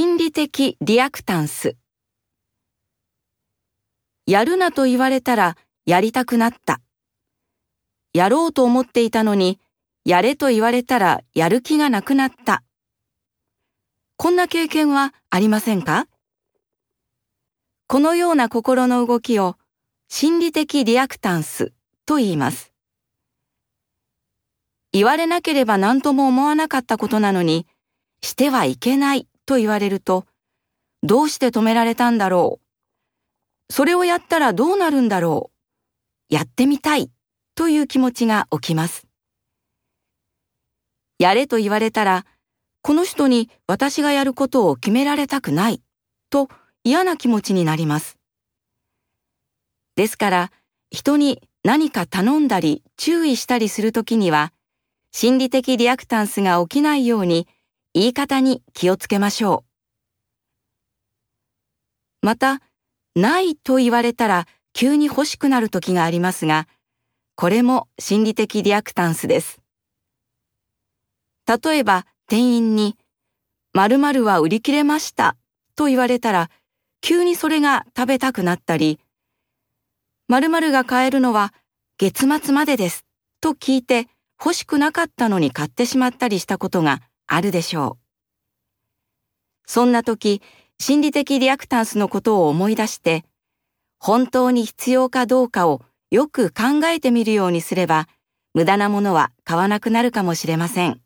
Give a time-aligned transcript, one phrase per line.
[0.00, 1.76] 心理的リアクタンス
[4.28, 6.80] やるなと言われたらやりたくなった。
[8.14, 9.58] やろうと思っていたのに、
[10.04, 12.62] やれと言われたらやる気がなくなった。
[14.16, 16.06] こんな経験はありませんか？
[17.88, 19.56] このような心の動きを
[20.06, 21.72] 心理的リアクタンス
[22.06, 22.72] と言います。
[24.92, 27.66] 言われなければ何とも思わなかったことなのに、
[28.22, 30.26] してはいけないと言われると、
[31.02, 32.60] どうして止められたんだろ
[33.70, 33.72] う。
[33.72, 35.50] それをやったらどうなるんだろ
[36.30, 36.34] う。
[36.34, 37.10] やってみたい
[37.54, 39.06] という気持ちが起きます。
[41.18, 42.26] やれと言われたら、
[42.82, 45.82] この人に私がやることを決められたくない
[46.28, 46.50] と
[46.84, 48.18] 嫌な気持ちになります。
[49.96, 50.52] ですから、
[50.90, 54.52] 人に何か頼んだり注意したりするときには、
[55.10, 57.48] 心理的リアクタンスが起きないように
[57.98, 59.64] 言い方に気をつけましょ
[62.22, 62.26] う。
[62.26, 62.62] また、
[63.16, 66.68] ないと言われたら急に欲しくなる時がありますが、
[67.34, 69.60] これも心理的リアクタンスです。
[71.48, 72.96] 例えば、店員に、
[73.72, 75.36] 〇〇は売り切れました
[75.74, 76.50] と言われたら、
[77.00, 79.00] 急にそれが食べたくなったり、
[80.28, 81.52] 〇〇が買えるのは
[81.98, 83.04] 月末までです
[83.40, 84.06] と聞いて
[84.38, 88.08] 欲しくなかったのに買ってしまったりしたことがあるでしょう。
[89.66, 90.42] そんな時、
[90.80, 93.24] 心理的リアクタンスのことを思い出して、
[93.98, 98.08] 本当に必要かどうかをよく考えてみるようにすれば、
[98.54, 101.00] 無駄なものは買わなくなるかもしれません。